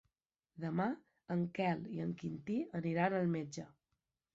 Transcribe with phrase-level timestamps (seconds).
[0.63, 0.87] Demà
[1.37, 3.73] en Quel i en Quintí aniran al metge.